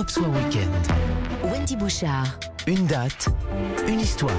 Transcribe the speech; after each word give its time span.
Europe 0.00 0.10
Soir 0.10 0.30
Weekend. 0.30 0.72
Wendy 1.44 1.76
Bouchard. 1.76 2.40
Une 2.66 2.86
date, 2.86 3.28
une 3.86 4.00
histoire. 4.00 4.32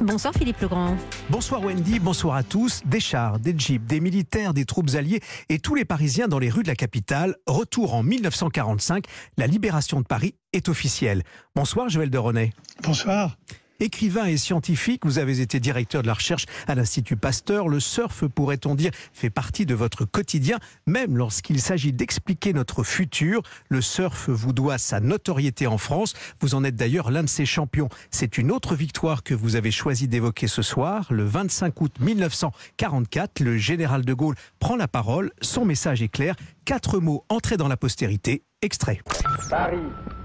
Bonsoir 0.00 0.32
Philippe 0.32 0.58
Legrand. 0.60 0.96
Bonsoir 1.28 1.62
Wendy, 1.62 1.98
bonsoir 1.98 2.36
à 2.36 2.42
tous. 2.42 2.80
Des 2.86 2.98
chars, 2.98 3.38
des 3.38 3.54
jeeps, 3.58 3.84
des 3.86 4.00
militaires, 4.00 4.54
des 4.54 4.64
troupes 4.64 4.88
alliées 4.94 5.20
et 5.50 5.58
tous 5.58 5.74
les 5.74 5.84
Parisiens 5.84 6.28
dans 6.28 6.38
les 6.38 6.48
rues 6.48 6.62
de 6.62 6.68
la 6.68 6.76
capitale. 6.76 7.36
Retour 7.46 7.92
en 7.92 8.02
1945, 8.02 9.04
la 9.36 9.46
libération 9.46 10.00
de 10.00 10.06
Paris 10.06 10.34
est 10.54 10.70
officielle. 10.70 11.24
Bonsoir 11.54 11.90
Joël 11.90 12.08
de 12.08 12.16
René. 12.16 12.54
Bonsoir. 12.82 13.36
Écrivain 13.82 14.26
et 14.26 14.36
scientifique, 14.36 15.06
vous 15.06 15.18
avez 15.18 15.40
été 15.40 15.58
directeur 15.58 16.02
de 16.02 16.06
la 16.06 16.12
recherche 16.12 16.44
à 16.66 16.74
l'Institut 16.74 17.16
Pasteur. 17.16 17.66
Le 17.66 17.80
surf, 17.80 18.26
pourrait-on 18.26 18.74
dire, 18.74 18.90
fait 19.14 19.30
partie 19.30 19.64
de 19.64 19.74
votre 19.74 20.04
quotidien, 20.04 20.58
même 20.86 21.16
lorsqu'il 21.16 21.62
s'agit 21.62 21.94
d'expliquer 21.94 22.52
notre 22.52 22.84
futur. 22.84 23.42
Le 23.70 23.80
surf 23.80 24.28
vous 24.28 24.52
doit 24.52 24.76
sa 24.76 25.00
notoriété 25.00 25.66
en 25.66 25.78
France. 25.78 26.12
Vous 26.42 26.54
en 26.54 26.62
êtes 26.62 26.76
d'ailleurs 26.76 27.10
l'un 27.10 27.22
de 27.22 27.28
ses 27.28 27.46
champions. 27.46 27.88
C'est 28.10 28.36
une 28.36 28.52
autre 28.52 28.74
victoire 28.74 29.22
que 29.22 29.32
vous 29.32 29.56
avez 29.56 29.70
choisi 29.70 30.08
d'évoquer 30.08 30.46
ce 30.46 30.60
soir. 30.60 31.06
Le 31.10 31.24
25 31.24 31.80
août 31.80 31.94
1944, 32.00 33.40
le 33.40 33.56
général 33.56 34.04
de 34.04 34.12
Gaulle 34.12 34.36
prend 34.58 34.76
la 34.76 34.88
parole. 34.88 35.30
Son 35.40 35.64
message 35.64 36.02
est 36.02 36.08
clair. 36.08 36.36
Quatre 36.66 36.98
mots 36.98 37.24
entrés 37.30 37.56
dans 37.56 37.68
la 37.68 37.78
postérité. 37.78 38.42
Extrait. 38.62 39.00
Paris, 39.48 39.78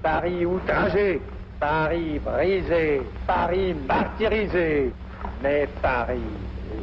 Paris 0.03 0.45
outragé, 0.45 1.22
Paris 1.59 2.20
brisé, 2.20 3.02
Paris 3.26 3.73
martyrisé, 3.88 4.91
mais 5.41 5.68
Paris 5.81 6.20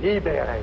libéré. 0.03 0.61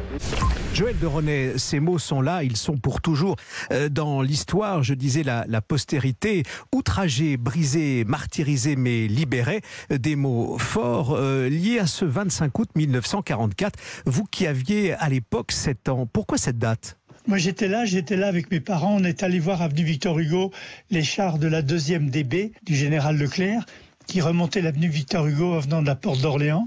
Joël 0.73 0.97
de 0.99 1.05
René, 1.05 1.57
ces 1.57 1.79
mots 1.79 1.99
sont 1.99 2.21
là, 2.21 2.43
ils 2.43 2.57
sont 2.57 2.77
pour 2.77 3.01
toujours 3.01 3.35
euh, 3.71 3.89
dans 3.89 4.21
l'histoire, 4.21 4.83
je 4.83 4.93
disais 4.93 5.23
la, 5.23 5.45
la 5.47 5.61
postérité, 5.61 6.43
outragé, 6.73 7.37
brisé, 7.37 8.03
martyrisé 8.05 8.75
mais 8.75 9.07
libéré, 9.07 9.61
euh, 9.91 9.97
des 9.97 10.15
mots 10.15 10.57
forts 10.57 11.15
euh, 11.15 11.49
liés 11.49 11.79
à 11.79 11.87
ce 11.87 12.05
25 12.05 12.57
août 12.59 12.69
1944. 12.75 13.79
Vous 14.05 14.25
qui 14.25 14.47
aviez 14.47 14.93
à 14.93 15.09
l'époque 15.09 15.51
7 15.51 15.89
ans, 15.89 16.07
pourquoi 16.11 16.37
cette 16.37 16.57
date? 16.57 16.97
Moi 17.27 17.37
j'étais 17.37 17.67
là, 17.67 17.85
j'étais 17.85 18.15
là 18.15 18.27
avec 18.27 18.49
mes 18.49 18.59
parents. 18.59 18.95
On 18.95 19.03
est 19.03 19.23
allé 19.23 19.39
voir 19.39 19.61
avenue 19.61 19.83
Victor 19.83 20.17
Hugo 20.17 20.51
les 20.89 21.03
chars 21.03 21.37
de 21.37 21.47
la 21.47 21.61
deuxième 21.61 22.09
DB 22.09 22.53
du 22.63 22.75
général 22.75 23.17
Leclerc 23.17 23.65
qui 24.09 24.21
remontaient 24.21 24.61
l'avenue 24.61 24.89
Victor 24.89 25.27
Hugo 25.27 25.53
en 25.53 25.59
venant 25.59 25.83
de 25.83 25.87
la 25.87 25.93
porte 25.93 26.19
d'Orléans. 26.19 26.65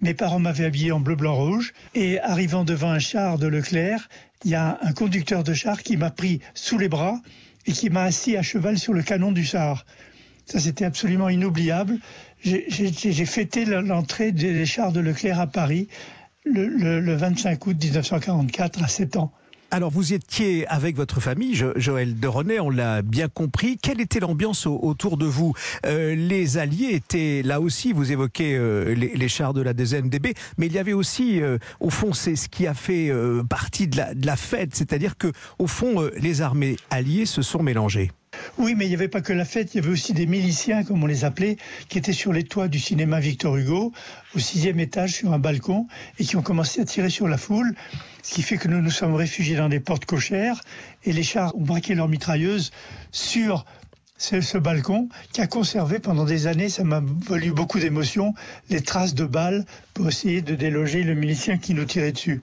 Mes 0.00 0.14
parents 0.14 0.38
m'avaient 0.38 0.64
habillé 0.64 0.92
en 0.92 1.00
bleu, 1.00 1.14
blanc, 1.14 1.36
rouge. 1.36 1.74
Et 1.94 2.18
arrivant 2.20 2.64
devant 2.64 2.88
un 2.90 2.98
char 2.98 3.36
de 3.38 3.46
Leclerc, 3.46 4.08
il 4.46 4.52
y 4.52 4.54
a 4.54 4.78
un 4.80 4.92
conducteur 4.94 5.44
de 5.44 5.52
char 5.52 5.82
qui 5.82 5.98
m'a 5.98 6.10
pris 6.10 6.40
sous 6.54 6.78
les 6.78 6.88
bras 6.88 7.20
et 7.66 7.72
qui 7.72 7.90
m'a 7.90 8.04
assis 8.04 8.34
à 8.34 8.42
cheval 8.42 8.78
sur 8.78 8.94
le 8.94 9.02
canon 9.02 9.30
du 9.30 9.44
char. 9.44 9.84
Ça, 10.46 10.58
c'était 10.58 10.86
absolument 10.86 11.28
inoubliable. 11.28 11.98
J'ai- 12.42 12.70
fêté 13.26 13.66
l'entrée 13.66 14.32
des 14.32 14.64
chars 14.64 14.92
de 14.92 15.00
Leclerc 15.00 15.38
à 15.38 15.46
Paris 15.46 15.86
le 16.46 17.14
25 17.14 17.66
août 17.66 17.76
1944 17.78 18.82
à 18.82 18.88
7 18.88 19.16
ans. 19.16 19.32
Alors 19.72 19.90
vous 19.90 20.12
étiez 20.12 20.66
avec 20.66 20.96
votre 20.96 21.20
famille, 21.20 21.54
Jo- 21.54 21.72
Joël 21.76 22.18
de 22.18 22.26
René, 22.26 22.58
on 22.58 22.70
l'a 22.70 23.02
bien 23.02 23.28
compris. 23.28 23.78
Quelle 23.80 24.00
était 24.00 24.18
l'ambiance 24.18 24.66
au- 24.66 24.78
autour 24.82 25.16
de 25.16 25.26
vous? 25.26 25.54
Euh, 25.86 26.16
Les 26.16 26.58
Alliés 26.58 26.90
étaient 26.92 27.42
là 27.44 27.60
aussi, 27.60 27.92
vous 27.92 28.10
évoquez 28.10 28.56
euh, 28.56 28.94
les, 28.94 29.28
chars 29.28 29.54
de 29.54 29.62
la 29.62 29.72
DB, 29.72 30.34
mais 30.58 30.66
il 30.66 30.72
y 30.72 30.78
avait 30.78 30.92
aussi, 30.92 31.40
euh, 31.40 31.58
au 31.78 31.88
fond, 31.90 32.12
c'est 32.12 32.34
ce 32.34 32.48
qui 32.48 32.66
a 32.66 32.74
fait 32.74 33.12
partie 33.48 33.86
de 33.86 33.96
la, 33.96 34.14
de 34.14 34.26
la 34.26 34.36
fête, 34.36 34.74
c'est-à-dire 34.74 35.16
que 35.16 35.30
au 35.60 35.66
fond, 35.68 36.08
les 36.16 36.42
armées 36.42 36.76
alliées 36.90 37.26
se 37.26 37.42
sont 37.42 37.62
mélangées. 37.62 38.10
Oui, 38.60 38.74
mais 38.76 38.84
il 38.84 38.88
n'y 38.88 38.94
avait 38.94 39.08
pas 39.08 39.22
que 39.22 39.32
la 39.32 39.46
fête, 39.46 39.72
il 39.72 39.78
y 39.78 39.80
avait 39.80 39.90
aussi 39.90 40.12
des 40.12 40.26
miliciens, 40.26 40.84
comme 40.84 41.02
on 41.02 41.06
les 41.06 41.24
appelait, 41.24 41.56
qui 41.88 41.96
étaient 41.96 42.12
sur 42.12 42.30
les 42.30 42.44
toits 42.44 42.68
du 42.68 42.78
cinéma 42.78 43.18
Victor 43.18 43.56
Hugo, 43.56 43.90
au 44.34 44.38
sixième 44.38 44.78
étage, 44.80 45.14
sur 45.14 45.32
un 45.32 45.38
balcon, 45.38 45.86
et 46.18 46.24
qui 46.24 46.36
ont 46.36 46.42
commencé 46.42 46.82
à 46.82 46.84
tirer 46.84 47.08
sur 47.08 47.26
la 47.26 47.38
foule, 47.38 47.74
ce 48.22 48.34
qui 48.34 48.42
fait 48.42 48.58
que 48.58 48.68
nous 48.68 48.82
nous 48.82 48.90
sommes 48.90 49.14
réfugiés 49.14 49.56
dans 49.56 49.70
des 49.70 49.80
portes 49.80 50.04
cochères, 50.04 50.60
et 51.04 51.14
les 51.14 51.22
chars 51.22 51.56
ont 51.56 51.62
braqué 51.62 51.94
leurs 51.94 52.08
mitrailleuses 52.08 52.70
sur 53.12 53.64
ce, 54.18 54.58
balcon, 54.58 55.08
qui 55.32 55.40
a 55.40 55.46
conservé 55.46 55.98
pendant 55.98 56.26
des 56.26 56.46
années, 56.46 56.68
ça 56.68 56.84
m'a 56.84 57.02
valu 57.02 57.52
beaucoup 57.52 57.78
d'émotions, 57.78 58.34
les 58.68 58.82
traces 58.82 59.14
de 59.14 59.24
balles 59.24 59.64
pour 59.94 60.06
essayer 60.06 60.42
de 60.42 60.54
déloger 60.54 61.02
le 61.02 61.14
milicien 61.14 61.56
qui 61.56 61.72
nous 61.72 61.86
tirait 61.86 62.12
dessus. 62.12 62.42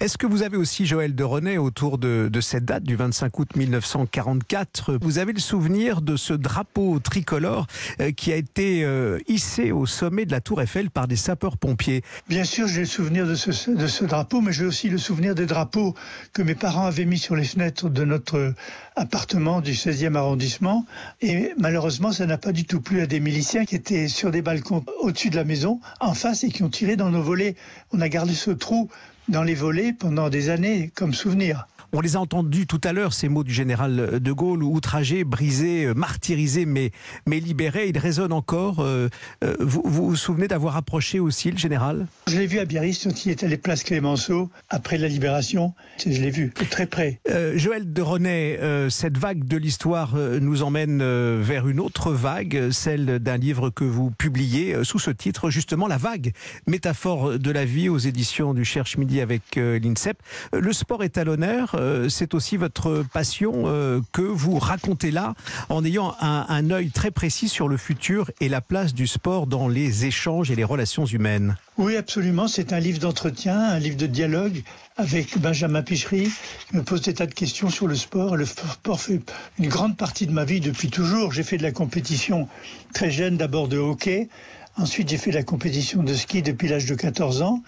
Est-ce 0.00 0.16
que 0.16 0.28
vous 0.28 0.42
avez 0.44 0.56
aussi, 0.56 0.86
Joël 0.86 1.16
de 1.16 1.24
René, 1.24 1.58
autour 1.58 1.98
de, 1.98 2.30
cette 2.40 2.64
date 2.64 2.84
du 2.84 2.94
25 2.94 3.36
août 3.40 3.56
1944, 3.56 4.96
vous 5.02 5.18
avez 5.18 5.32
le 5.32 5.40
souvenir 5.40 6.02
de 6.02 6.14
ce 6.14 6.34
drapeau 6.34 7.00
tricolore 7.00 7.66
euh, 8.00 8.12
qui 8.12 8.32
a 8.32 8.36
été 8.36 8.84
euh, 8.84 9.18
hissé 9.26 9.72
au 9.72 9.86
sommet 9.86 10.24
de 10.24 10.30
la 10.30 10.40
tour 10.40 10.62
Eiffel 10.62 10.90
par 10.90 11.08
des 11.08 11.16
sapeurs-pompiers? 11.16 12.04
Bien 12.28 12.44
sûr, 12.44 12.68
j'ai 12.68 12.82
le 12.82 12.86
souvenir 12.86 13.26
de 13.26 13.34
ce 13.34 14.04
drapeau, 14.04 14.40
mais 14.40 14.52
j'ai 14.52 14.66
aussi 14.66 14.88
le 14.88 14.98
souvenir 14.98 15.34
des 15.34 15.46
drapeaux 15.46 15.96
que 16.32 16.42
mes 16.42 16.54
parents 16.54 16.86
avaient 16.86 17.04
mis 17.04 17.18
sur 17.18 17.34
les 17.34 17.42
fenêtres 17.42 17.88
de 17.88 18.04
notre 18.04 18.54
appartement 18.94 19.60
du 19.60 19.72
16e 19.72 20.14
arrondissement. 20.14 20.86
Et 21.22 21.54
malheureusement, 21.58 22.12
ça 22.12 22.24
n'a 22.24 22.38
pas 22.38 22.52
du 22.52 22.64
tout 22.64 22.80
plu 22.80 23.00
à 23.00 23.06
des 23.06 23.18
miliciens 23.18 23.64
qui 23.64 23.74
étaient 23.74 24.06
sur 24.06 24.30
des 24.30 24.42
balcons 24.42 24.84
au-dessus 25.00 25.30
de 25.30 25.36
la 25.36 25.44
maison, 25.44 25.80
en 25.98 26.14
face, 26.14 26.44
et 26.44 26.50
qui 26.50 26.62
ont 26.62 26.70
tiré 26.70 26.94
dans 26.94 27.10
nos 27.10 27.22
volets. 27.22 27.56
On 27.92 28.00
a 28.00 28.08
gardé 28.08 28.34
ce 28.34 28.52
trou 28.52 28.88
dans 29.28 29.42
les 29.42 29.54
volets 29.54 29.92
pendant 29.92 30.28
des 30.30 30.50
années 30.50 30.90
comme 30.94 31.14
souvenir. 31.14 31.66
On 31.92 32.00
les 32.00 32.16
a 32.16 32.20
entendus 32.20 32.66
tout 32.66 32.80
à 32.84 32.92
l'heure, 32.92 33.14
ces 33.14 33.28
mots 33.30 33.44
du 33.44 33.52
général 33.52 34.20
de 34.20 34.32
Gaulle, 34.32 34.62
outragé, 34.62 35.24
brisé, 35.24 35.86
euh, 35.86 35.94
martyrisé, 35.94 36.66
mais, 36.66 36.90
mais 37.26 37.40
libéré. 37.40 37.88
Ils 37.88 37.98
résonnent 37.98 38.34
encore. 38.34 38.80
Euh, 38.80 39.08
euh, 39.42 39.56
vous, 39.58 39.82
vous 39.84 40.08
vous 40.08 40.16
souvenez 40.16 40.48
d'avoir 40.48 40.76
approché 40.76 41.18
aussi 41.18 41.50
le 41.50 41.56
général? 41.56 42.06
Je 42.26 42.38
l'ai 42.38 42.46
vu 42.46 42.58
à 42.58 42.66
Biarritz 42.66 43.04
quand 43.04 43.24
il 43.24 43.30
est 43.30 43.42
allé 43.42 43.56
place 43.56 43.84
Clémenceau, 43.84 44.50
après 44.68 44.98
la 44.98 45.08
libération. 45.08 45.72
Je 45.98 46.10
l'ai 46.10 46.30
vu 46.30 46.52
de 46.60 46.64
très 46.66 46.86
près. 46.86 47.20
Euh, 47.30 47.56
Joël 47.56 47.90
de 47.90 48.02
René, 48.02 48.58
euh, 48.60 48.90
cette 48.90 49.16
vague 49.16 49.44
de 49.44 49.56
l'histoire 49.56 50.14
nous 50.16 50.62
emmène 50.62 51.02
vers 51.40 51.68
une 51.68 51.80
autre 51.80 52.12
vague, 52.12 52.70
celle 52.70 53.18
d'un 53.18 53.38
livre 53.38 53.70
que 53.70 53.84
vous 53.84 54.10
publiez 54.10 54.84
sous 54.84 54.98
ce 54.98 55.10
titre, 55.10 55.48
justement 55.48 55.86
La 55.86 55.96
vague, 55.96 56.32
métaphore 56.66 57.38
de 57.38 57.50
la 57.50 57.64
vie 57.64 57.88
aux 57.88 57.98
éditions 57.98 58.52
du 58.52 58.64
Cherche 58.64 58.98
Midi 58.98 59.20
avec 59.20 59.56
l'INSEP. 59.56 60.18
Le 60.52 60.72
sport 60.72 61.02
est 61.02 61.16
à 61.18 61.24
l'honneur, 61.24 61.77
euh, 61.78 62.08
c'est 62.08 62.34
aussi 62.34 62.56
votre 62.56 63.04
passion 63.12 63.64
euh, 63.66 64.00
que 64.12 64.22
vous 64.22 64.58
racontez 64.58 65.10
là 65.10 65.34
en 65.68 65.84
ayant 65.84 66.14
un, 66.20 66.44
un 66.48 66.70
œil 66.70 66.90
très 66.90 67.10
précis 67.10 67.48
sur 67.48 67.68
le 67.68 67.76
futur 67.76 68.30
et 68.40 68.48
la 68.48 68.60
place 68.60 68.94
du 68.94 69.06
sport 69.06 69.46
dans 69.46 69.68
les 69.68 70.04
échanges 70.04 70.50
et 70.50 70.56
les 70.56 70.64
relations 70.64 71.04
humaines. 71.04 71.56
Oui, 71.78 71.96
absolument. 71.96 72.48
C'est 72.48 72.72
un 72.72 72.80
livre 72.80 72.98
d'entretien, 72.98 73.58
un 73.58 73.78
livre 73.78 73.96
de 73.96 74.06
dialogue 74.06 74.62
avec 74.96 75.38
Benjamin 75.38 75.82
Pichery. 75.82 76.28
Il 76.72 76.78
me 76.78 76.82
pose 76.82 77.02
des 77.02 77.14
tas 77.14 77.26
de 77.26 77.34
questions 77.34 77.70
sur 77.70 77.86
le 77.86 77.94
sport. 77.94 78.36
Le 78.36 78.46
sport 78.46 79.00
fait 79.00 79.20
une 79.58 79.68
grande 79.68 79.96
partie 79.96 80.26
de 80.26 80.32
ma 80.32 80.44
vie 80.44 80.60
depuis 80.60 80.90
toujours. 80.90 81.32
J'ai 81.32 81.44
fait 81.44 81.56
de 81.56 81.62
la 81.62 81.72
compétition 81.72 82.48
très 82.92 83.10
jeune, 83.10 83.36
d'abord 83.36 83.68
de 83.68 83.78
hockey. 83.78 84.28
Ensuite, 84.76 85.08
j'ai 85.08 85.18
fait 85.18 85.30
de 85.30 85.36
la 85.36 85.44
compétition 85.44 86.02
de 86.02 86.14
ski 86.14 86.42
depuis 86.42 86.68
l'âge 86.68 86.86
de 86.86 86.94
14 86.94 87.42
ans. 87.42 87.62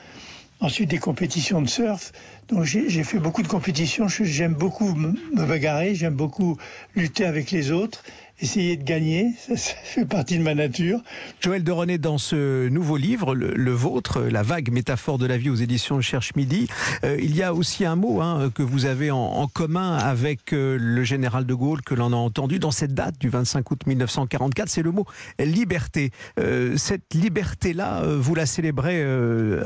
Ensuite, 0.60 0.90
des 0.90 0.98
compétitions 0.98 1.62
de 1.62 1.68
surf. 1.68 2.12
Donc, 2.48 2.64
j'ai 2.64 3.04
fait 3.04 3.18
beaucoup 3.18 3.42
de 3.42 3.48
compétitions. 3.48 4.08
J'aime 4.08 4.54
beaucoup 4.54 4.94
me 4.94 5.46
bagarrer. 5.46 5.94
J'aime 5.94 6.14
beaucoup 6.14 6.58
lutter 6.94 7.24
avec 7.24 7.50
les 7.50 7.70
autres. 7.70 8.04
Essayer 8.42 8.76
de 8.76 8.84
gagner. 8.84 9.32
Ça, 9.38 9.56
ça 9.56 9.74
fait 9.82 10.04
partie 10.04 10.38
de 10.38 10.42
ma 10.42 10.54
nature. 10.54 11.00
Joël 11.40 11.62
de 11.62 11.72
René, 11.72 11.98
dans 11.98 12.18
ce 12.18 12.68
nouveau 12.68 12.96
livre, 12.96 13.34
le, 13.34 13.54
le 13.54 13.72
vôtre, 13.72 14.20
La 14.22 14.42
vague 14.42 14.70
métaphore 14.70 15.18
de 15.18 15.26
la 15.26 15.36
vie 15.36 15.50
aux 15.50 15.54
éditions 15.56 16.00
Cherche 16.00 16.34
Midi, 16.36 16.68
euh, 17.04 17.16
il 17.20 17.36
y 17.36 17.42
a 17.42 17.52
aussi 17.52 17.84
un 17.84 17.96
mot 17.96 18.20
hein, 18.20 18.50
que 18.54 18.62
vous 18.62 18.86
avez 18.86 19.10
en, 19.10 19.18
en 19.18 19.46
commun 19.46 19.96
avec 19.96 20.52
euh, 20.52 20.78
le 20.80 21.04
général 21.04 21.44
de 21.46 21.54
Gaulle, 21.54 21.82
que 21.82 21.94
l'on 21.94 22.12
a 22.12 22.16
entendu 22.16 22.58
dans 22.58 22.70
cette 22.70 22.94
date 22.94 23.18
du 23.18 23.28
25 23.28 23.70
août 23.70 23.80
1944, 23.86 24.68
c'est 24.68 24.82
le 24.82 24.92
mot 24.92 25.04
liberté. 25.38 26.10
Euh, 26.38 26.76
cette 26.76 27.12
liberté-là, 27.14 28.02
vous 28.04 28.34
la 28.34 28.46
célébrez 28.46 29.02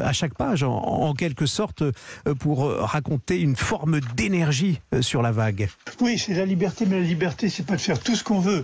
à 0.00 0.12
chaque 0.12 0.34
page, 0.34 0.62
en, 0.62 0.74
en 0.74 1.14
quelque 1.14 1.46
sorte, 1.46 1.82
pour 2.40 2.68
raconter 2.70 3.40
une 3.40 3.56
forme 3.56 4.00
d'énergie 4.16 4.80
sur 5.00 5.22
la 5.22 5.32
vague. 5.32 5.68
Oui, 6.00 6.18
c'est 6.18 6.34
la 6.34 6.44
liberté, 6.44 6.86
mais 6.88 7.00
la 7.00 7.06
liberté, 7.06 7.48
c'est 7.48 7.66
pas 7.66 7.76
de 7.76 7.80
faire 7.80 8.00
tout 8.00 8.16
ce 8.16 8.24
qu'on 8.24 8.40
veut. 8.40 8.63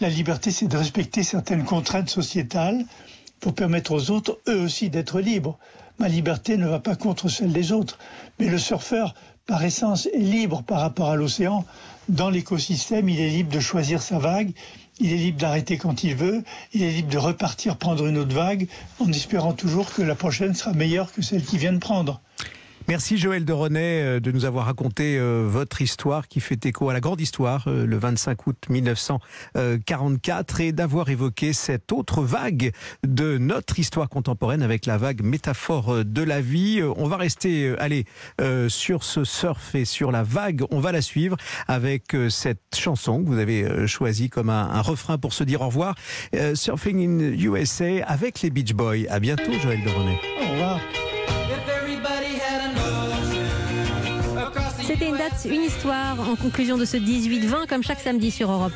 La 0.00 0.08
liberté, 0.08 0.50
c'est 0.50 0.68
de 0.68 0.76
respecter 0.76 1.22
certaines 1.22 1.64
contraintes 1.64 2.10
sociétales 2.10 2.84
pour 3.40 3.54
permettre 3.54 3.92
aux 3.92 4.10
autres, 4.10 4.38
eux 4.48 4.60
aussi, 4.60 4.90
d'être 4.90 5.20
libres. 5.20 5.58
Ma 5.98 6.08
liberté 6.08 6.56
ne 6.56 6.66
va 6.66 6.80
pas 6.80 6.96
contre 6.96 7.28
celle 7.28 7.52
des 7.52 7.72
autres. 7.72 7.98
Mais 8.38 8.48
le 8.48 8.58
surfeur, 8.58 9.14
par 9.46 9.64
essence, 9.64 10.06
est 10.06 10.18
libre 10.18 10.62
par 10.62 10.80
rapport 10.80 11.10
à 11.10 11.16
l'océan. 11.16 11.64
Dans 12.08 12.30
l'écosystème, 12.30 13.08
il 13.08 13.20
est 13.20 13.30
libre 13.30 13.52
de 13.52 13.60
choisir 13.60 14.02
sa 14.02 14.18
vague, 14.18 14.52
il 15.00 15.12
est 15.12 15.16
libre 15.16 15.38
d'arrêter 15.38 15.78
quand 15.78 16.04
il 16.04 16.14
veut, 16.14 16.44
il 16.72 16.82
est 16.82 16.90
libre 16.90 17.10
de 17.10 17.18
repartir 17.18 17.76
prendre 17.76 18.06
une 18.06 18.18
autre 18.18 18.34
vague 18.34 18.68
en 19.00 19.10
espérant 19.10 19.52
toujours 19.52 19.92
que 19.92 20.02
la 20.02 20.14
prochaine 20.14 20.54
sera 20.54 20.72
meilleure 20.72 21.12
que 21.12 21.22
celle 21.22 21.44
qu'il 21.44 21.58
vient 21.58 21.72
de 21.72 21.78
prendre. 21.78 22.20
Merci 22.88 23.18
Joël 23.18 23.44
de 23.44 23.52
René 23.52 24.00
euh, 24.02 24.20
de 24.20 24.30
nous 24.30 24.44
avoir 24.44 24.66
raconté 24.66 25.18
euh, 25.18 25.44
votre 25.44 25.82
histoire 25.82 26.28
qui 26.28 26.38
fait 26.38 26.64
écho 26.66 26.88
à 26.88 26.92
la 26.92 27.00
grande 27.00 27.20
histoire 27.20 27.64
euh, 27.66 27.84
le 27.84 27.96
25 27.96 28.46
août 28.46 28.56
1944 28.70 30.60
et 30.60 30.70
d'avoir 30.70 31.08
évoqué 31.08 31.52
cette 31.52 31.90
autre 31.90 32.22
vague 32.22 32.70
de 33.04 33.38
notre 33.38 33.80
histoire 33.80 34.08
contemporaine 34.08 34.62
avec 34.62 34.86
la 34.86 34.98
vague 34.98 35.22
métaphore 35.22 36.04
de 36.04 36.22
la 36.22 36.40
vie. 36.40 36.80
On 36.96 37.08
va 37.08 37.16
rester 37.16 37.74
allez, 37.78 38.04
sur 38.68 39.02
ce 39.02 39.24
surf 39.24 39.74
et 39.74 39.84
sur 39.84 40.12
la 40.12 40.22
vague. 40.22 40.62
On 40.70 40.78
va 40.78 40.92
la 40.92 41.02
suivre 41.02 41.36
avec 41.66 42.16
cette 42.28 42.76
chanson 42.76 43.22
que 43.22 43.28
vous 43.28 43.38
avez 43.38 43.86
choisie 43.86 44.30
comme 44.30 44.50
un, 44.50 44.70
un 44.70 44.80
refrain 44.80 45.18
pour 45.18 45.32
se 45.32 45.44
dire 45.44 45.62
au 45.62 45.66
revoir. 45.66 45.94
Surfing 46.54 47.00
in 47.00 47.18
USA 47.38 48.04
avec 48.06 48.42
les 48.42 48.50
Beach 48.50 48.74
Boys. 48.74 49.06
À 49.08 49.20
bientôt 49.20 49.52
Joël 49.62 49.82
de 49.82 49.90
René. 49.90 50.20
Au 50.40 50.52
revoir. 50.52 50.80
C'était 54.86 55.08
une 55.08 55.16
date, 55.16 55.32
une 55.50 55.62
histoire 55.62 56.16
en 56.30 56.36
conclusion 56.36 56.78
de 56.78 56.84
ce 56.84 56.96
18-20 56.96 57.66
comme 57.66 57.82
chaque 57.82 57.98
samedi 57.98 58.30
sur 58.30 58.52
Europe. 58.52 58.72